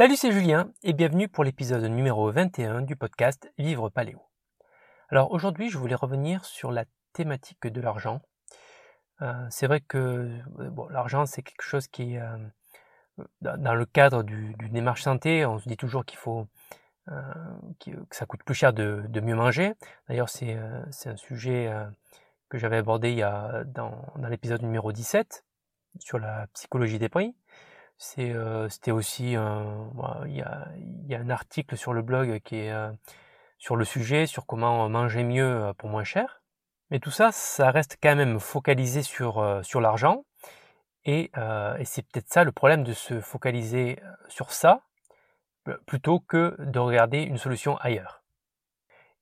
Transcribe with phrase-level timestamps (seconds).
[0.00, 4.22] Salut, c'est Julien et bienvenue pour l'épisode numéro 21 du podcast Vivre Paléo.
[5.10, 8.22] Alors aujourd'hui, je voulais revenir sur la thématique de l'argent.
[9.20, 10.30] Euh, c'est vrai que
[10.70, 12.38] bon, l'argent, c'est quelque chose qui euh,
[13.42, 15.44] dans le cadre d'une démarche santé.
[15.44, 16.46] On se dit toujours qu'il faut
[17.08, 17.20] euh,
[17.78, 19.74] que ça coûte plus cher de, mieux manger.
[20.08, 21.70] D'ailleurs, c'est un sujet
[22.48, 23.16] que j'avais abordé
[23.66, 25.44] dans l'épisode numéro 17
[25.98, 27.34] sur la psychologie des prix.
[28.02, 32.72] C'était aussi il y a, un article sur le blog qui est
[33.58, 36.40] sur le sujet, sur comment manger mieux pour moins cher.
[36.90, 40.24] Mais tout ça, ça reste quand même focalisé sur, sur l'argent.
[41.04, 41.30] Et,
[41.84, 44.80] c'est peut-être ça le problème de se focaliser sur ça
[45.84, 48.22] plutôt que de regarder une solution ailleurs.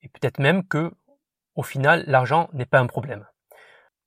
[0.03, 0.93] Et peut-être même que,
[1.57, 3.27] au final, l'argent n'est pas un problème.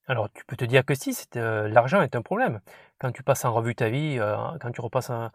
[0.08, 2.60] Alors tu peux te dire que si, euh, l'argent est un problème.
[3.02, 5.30] Quand tu passes en revue ta vie, euh, quand tu repasses euh,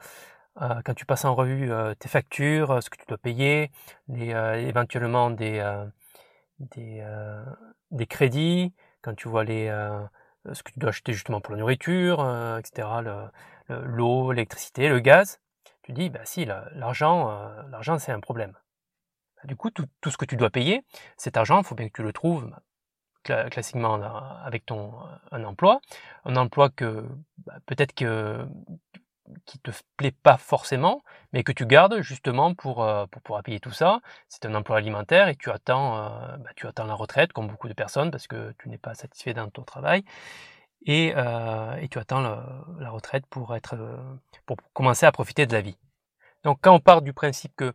[0.85, 3.73] quand tu passes en revue tes factures, ce que tu dois payer,
[4.09, 5.61] éventuellement des,
[6.61, 9.67] des, crédits, quand tu vois les,
[10.51, 12.25] ce que tu dois acheter justement pour la nourriture,
[12.59, 12.89] etc.,
[13.69, 15.41] l'eau, l'électricité, le gaz,
[15.83, 17.59] tu dis, bah si, l'argent,
[17.99, 18.55] c'est un problème.
[19.45, 20.85] Du coup, tout, tout, ce que tu dois payer,
[21.19, 22.51] cet argent, il faut bien que tu le trouves
[23.51, 23.95] classiquement
[24.45, 24.93] avec ton
[25.33, 25.81] un emploi,
[26.25, 27.05] un emploi que
[27.45, 28.47] bah, peut-être que
[29.45, 31.03] qui te plaît pas forcément,
[31.33, 34.01] mais que tu gardes justement pour, euh, pour pouvoir payer tout ça.
[34.29, 37.69] C'est un emploi alimentaire et tu attends, euh, bah, tu attends la retraite comme beaucoup
[37.69, 40.05] de personnes parce que tu n'es pas satisfait dans ton travail
[40.85, 43.77] et, euh, et tu attends la retraite pour être
[44.47, 45.77] pour commencer à profiter de la vie.
[46.45, 47.75] Donc quand on part du principe que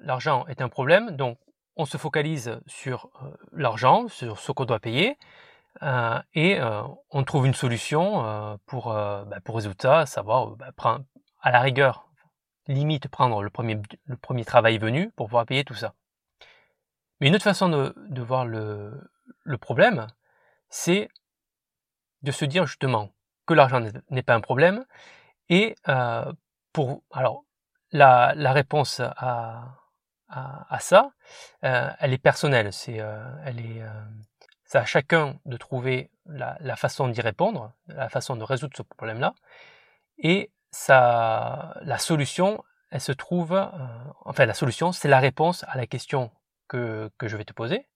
[0.00, 1.38] l'argent est un problème, donc
[1.76, 5.18] on se focalise sur euh, l'argent, sur ce qu'on doit payer,
[5.82, 8.94] euh, et euh, on trouve une solution pour,
[9.46, 10.72] résoudre ça, à savoir bah,
[11.42, 12.08] à la rigueur,
[12.66, 15.92] limite prendre le premier, travail venu pour pouvoir payer tout ça.
[17.20, 19.10] Mais une autre façon de, voir le,
[19.60, 20.06] problème,
[20.70, 21.08] c'est
[22.22, 23.10] de se dire justement
[23.46, 24.84] que l'argent n'est pas un problème,
[25.50, 25.76] et
[26.72, 27.44] pour alors
[27.92, 29.85] la réponse à,
[30.28, 31.12] à, ça,
[31.64, 32.72] euh, elle est personnelle.
[32.72, 34.04] C'est, euh, elle est, euh,
[34.74, 39.34] à chacun de trouver la, la façon d'y répondre, la façon de résoudre ce problème-là.
[40.18, 43.58] Et ça, la solution, elle se trouve,
[44.24, 46.30] enfin la solution, c'est la réponse à la question
[46.68, 47.86] que, que je vais te poser.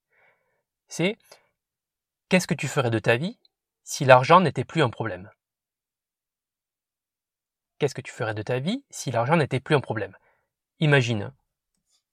[0.89, 1.19] C'est
[2.29, 3.39] qu'est-ce que tu ferais de ta vie
[3.85, 5.31] si l'argent n'était plus un problème?
[7.79, 10.17] Qu'est-ce que tu ferais de ta vie si l'argent n'était plus un problème?
[10.79, 11.33] Imagine,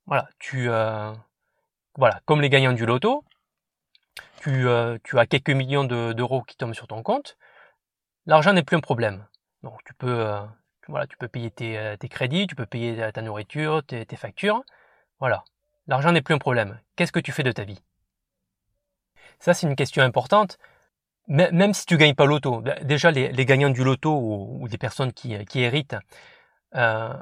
[0.08, 1.14] voilà, tu euh,
[1.96, 3.24] voilà, comme les gagnants du loto,
[4.42, 7.38] tu, euh, tu as quelques millions d'euros qui tombent sur ton compte.
[8.26, 9.28] L'argent n'est plus un problème.
[9.64, 10.42] Donc tu peux euh,
[10.88, 14.64] voilà, tu peux payer tes, tes, crédits, tu peux payer ta nourriture, tes, factures.
[15.20, 15.44] Voilà,
[15.88, 16.80] l'argent n'est plus un problème.
[16.96, 17.82] Qu'est-ce que tu fais de ta vie?
[19.40, 20.58] Ça, c'est une question importante.
[21.28, 25.44] Même si tu gagnes pas loto, déjà les, gagnants du loto ou, des personnes qui,
[25.46, 25.98] qui héritent,
[26.76, 27.14] euh,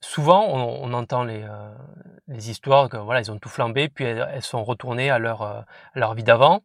[0.00, 1.74] souvent, on, entend les, euh,
[2.28, 6.14] les, histoires que voilà, ils ont tout flambé, puis elles, sont retournées à leur, euh,
[6.14, 6.62] vie d'avant.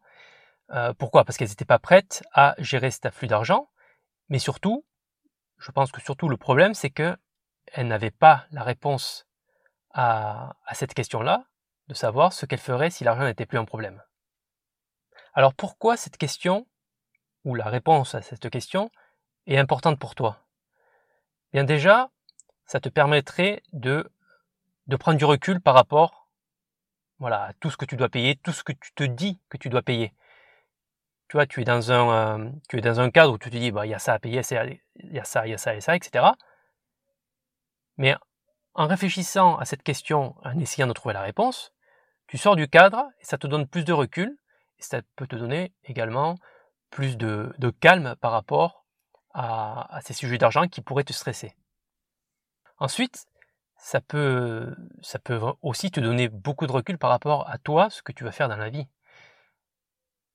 [0.71, 1.25] Euh, pourquoi?
[1.25, 3.69] Parce qu'elles n'étaient pas prêtes à gérer cet afflux d'argent.
[4.29, 4.85] Mais surtout,
[5.57, 7.15] je pense que surtout le problème, c'est que
[7.73, 9.27] elles n'avaient pas la réponse
[9.91, 11.45] à, à cette question-là,
[11.87, 14.01] de savoir ce qu'elles feraient si l'argent n'était plus un problème.
[15.33, 16.67] Alors pourquoi cette question,
[17.43, 18.89] ou la réponse à cette question,
[19.45, 20.39] est importante pour toi?
[21.53, 22.09] Bien déjà,
[22.65, 24.09] ça te permettrait de,
[24.87, 26.25] de prendre du recul par rapport
[27.19, 29.57] voilà, à tout ce que tu dois payer, tout ce que tu te dis que
[29.57, 30.13] tu dois payer.
[31.27, 33.57] Tu vois, tu es dans un, euh, tu es dans un cadre où tu te
[33.57, 34.41] dis, bah, il y a ça à payer,
[34.95, 36.25] il y a ça, il y a ça et ça, etc.
[37.97, 38.15] Mais
[38.73, 41.73] en réfléchissant à cette question, en essayant de trouver la réponse,
[42.27, 44.37] tu sors du cadre et ça te donne plus de recul
[44.77, 46.37] et ça peut te donner également
[46.89, 48.85] plus de, de calme par rapport
[49.33, 51.55] à, à ces sujets d'argent qui pourraient te stresser.
[52.77, 53.25] Ensuite,
[53.77, 58.01] ça peut, ça peut aussi te donner beaucoup de recul par rapport à toi, ce
[58.01, 58.87] que tu vas faire dans la vie.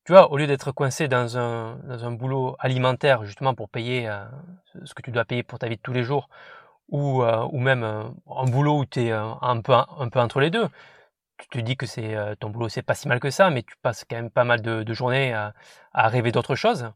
[0.05, 4.09] Tu vois, au lieu d'être coincé dans un, dans un boulot alimentaire, justement pour payer
[4.09, 4.25] euh,
[4.85, 6.29] ce que tu dois payer pour ta vie de tous les jours,
[6.89, 8.05] ou, euh, ou même euh,
[8.35, 10.69] un boulot où tu es un, peu, un peu entre les deux,
[11.39, 13.75] tu te dis que c'est ton boulot c'est pas si mal que ça, mais tu
[13.83, 15.55] passes quand même pas mal de, journées à,
[15.93, 16.91] à rêver d'autres choses.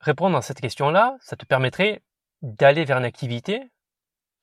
[0.00, 2.02] Répondre à cette question-là, ça te permettrait
[2.42, 3.70] d'aller vers une activité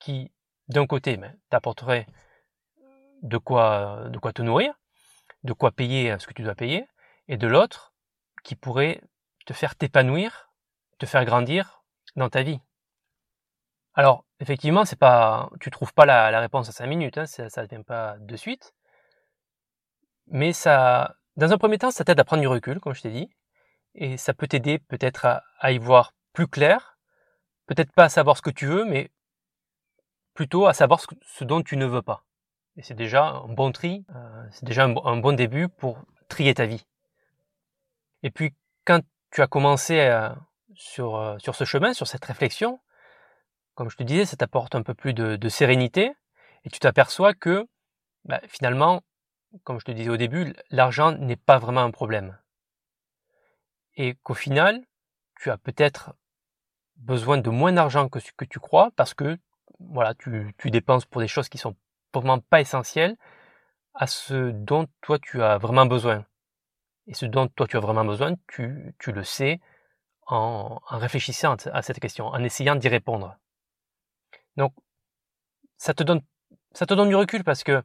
[0.02, 0.32] qui,
[0.68, 2.06] d'un côté, ben, t'apporterait
[3.22, 4.74] de quoi, de quoi te nourrir,
[5.44, 6.86] de quoi payer ce que tu dois payer,
[7.28, 7.94] et de l'autre,
[8.42, 9.00] qui pourrait
[9.46, 10.50] te faire t'épanouir,
[10.98, 11.84] te faire grandir
[12.16, 12.60] dans ta vie.
[13.94, 17.66] Alors, effectivement, c'est pas, tu trouves pas la, réponse à 5 minutes, hein, ça ne
[17.66, 18.74] vient pas de suite.
[20.26, 23.10] Mais ça, dans un premier temps, ça t'aide à prendre du recul, comme je t'ai
[23.10, 23.30] dit,
[23.94, 26.98] et ça peut t'aider peut-être à, y voir plus clair,
[27.66, 29.10] peut-être pas à savoir ce que tu veux, mais
[30.34, 32.24] plutôt à savoir ce, dont tu ne veux pas.
[32.76, 35.98] Et c'est déjà un bon tri, euh, c'est déjà un, bon début pour
[36.28, 36.86] trier ta vie.
[38.22, 39.00] Et puis, quand
[39.30, 40.30] tu as commencé euh,
[40.74, 42.80] sur, euh, sur ce chemin, sur cette réflexion,
[43.74, 46.12] comme je te disais, ça t'apporte un peu plus de, sérénité
[46.64, 47.66] et tu t'aperçois que
[48.24, 49.02] bah, finalement,
[49.64, 52.38] comme je te disais au début, l'argent n'est pas vraiment un problème.
[53.96, 54.80] Et qu'au final,
[55.38, 56.14] tu as peut-être
[56.96, 59.38] besoin de moins d'argent que ce que tu crois parce que
[59.90, 61.76] voilà, tu, dépenses pour des choses qui sont
[62.14, 63.16] vraiment pas essentielles
[63.94, 66.24] à ce dont toi tu as vraiment besoin.
[67.06, 69.60] Et ce dont toi tu as vraiment besoin, tu, tu le sais
[70.26, 73.36] en, en réfléchissant à cette question, en essayant d'y répondre.
[74.56, 74.72] Donc,
[75.78, 76.22] ça te donne,
[76.72, 77.82] ça te donne du recul parce que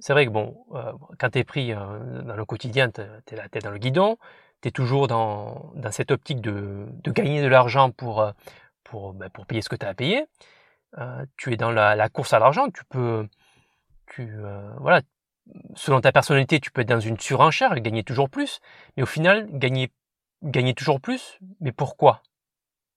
[0.00, 3.36] c'est vrai que bon, euh, quand tu es pris euh, dans le quotidien, tu es
[3.36, 4.16] la tête dans le guidon,
[4.62, 8.32] tu es toujours dans, dans cette optique de, de gagner de l'argent pour, euh,
[8.84, 10.26] pour, ben, pour payer ce que tu as à payer.
[11.36, 13.28] Tu es dans la, course à l'argent, tu peux,
[14.06, 14.32] tu,
[14.78, 15.02] voilà,
[15.74, 18.60] selon ta personnalité, tu peux être dans une surenchère et gagner toujours plus,
[18.96, 19.92] mais au final, gagner,
[20.42, 22.22] gagner toujours plus, mais pourquoi?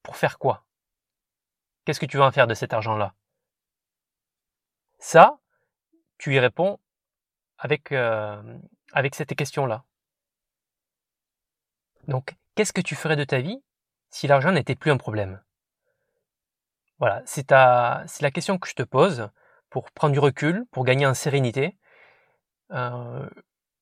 [0.04, 0.66] Pour faire quoi?
[1.86, 3.14] Qu'est-ce que tu vas en faire de cet argent-là?
[5.00, 5.40] Ça,
[6.18, 6.80] tu y réponds
[7.58, 8.58] avec, euh,
[8.94, 9.84] avec cette question-là.
[12.08, 13.64] Donc, qu'est-ce que tu ferais de ta vie
[14.10, 15.42] si l'argent n'était plus un problème?
[17.02, 19.28] Voilà, c'est la question que je te pose
[19.72, 21.76] pour prendre du recul, pour gagner en sérénité.
[22.70, 23.28] Euh,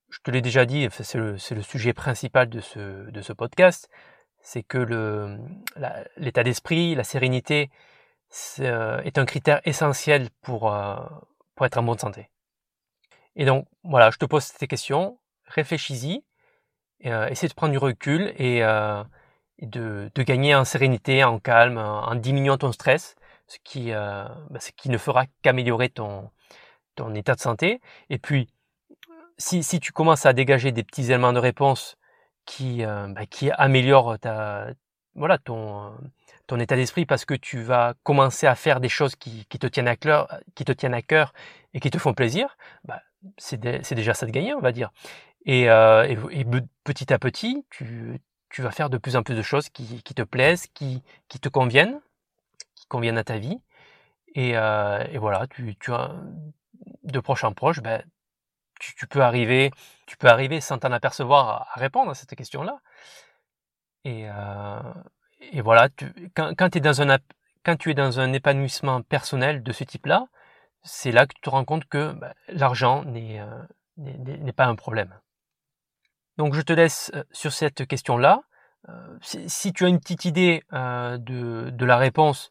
[0.07, 3.89] je te l'ai déjà dit, c'est le, sujet principal de ce, podcast,
[4.39, 5.37] c'est que
[6.15, 7.69] l'état d'esprit, la sérénité
[8.61, 10.95] euh, est, un critère essentiel pour, euh,
[11.55, 12.31] pour être en bonne santé.
[13.35, 16.23] Et donc, voilà, je te pose ces questions, réfléchis-y,
[17.01, 18.63] essaie de prendre du recul et,
[19.63, 23.15] euh, de, gagner en sérénité, en calme, en, diminuant ton stress,
[23.47, 26.29] ce qui, euh, bah, ce qui ne fera qu'améliorer ton,
[26.95, 27.81] ton état de santé.
[28.09, 28.47] Et puis,
[29.37, 31.97] si, si tu commences à dégager des petits éléments de réponse
[32.45, 34.67] qui, bah, qui améliorent ta,
[35.15, 35.93] voilà, ton,
[36.47, 39.67] ton état d'esprit parce que tu vas commencer à faire des choses qui, qui, te,
[39.67, 41.33] tiennent à cœur, qui te tiennent à cœur
[41.73, 43.01] et qui te font plaisir, bah,
[43.37, 44.91] c'est déjà ça de gagner, on va dire.
[45.45, 46.45] Et, euh, et,
[46.83, 50.21] petit à petit, tu, tu, vas faire de plus en plus de choses qui, te
[50.23, 51.99] plaisent, qui, te conviennent,
[52.75, 53.59] qui conviennent à ta vie.
[54.35, 55.47] Et, euh, voilà,
[57.03, 58.03] de proche en proche, ben,
[58.79, 59.71] tu, peux arriver,
[60.07, 62.79] tu peux arriver sans t'en apercevoir à, répondre à cette question-là.
[64.05, 64.81] Et, euh,
[65.61, 65.89] voilà,
[66.35, 70.27] quand, tu es dans un épanouissement personnel de ce type-là,
[70.83, 75.13] c'est là que tu te rends compte que bah, l'argent n'est euh, pas un problème.
[76.39, 78.43] Donc je te laisse euh, sur cette question-là.
[78.87, 82.49] Euh, si, tu as une petite idée euh, de, la réponse,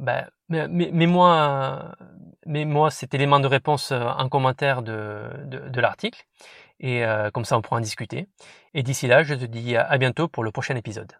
[0.00, 1.94] bah, mets-moi
[2.46, 6.24] mets moi cet élément de réponse en commentaire de, de, de l'article
[6.80, 7.04] et
[7.34, 8.28] comme ça on pourra en discuter.
[8.72, 11.12] Et d'ici là, je te dis à bientôt pour le prochain épisode.